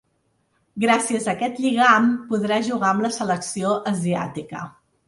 Gràcies 0.83 1.27
a 1.29 1.35
aquest 1.37 1.61
lligam, 1.65 2.09
podrà 2.33 2.61
jugar 2.71 2.91
amb 2.95 3.07
la 3.09 3.17
selecció 3.21 3.79
asiàtica. 3.95 4.69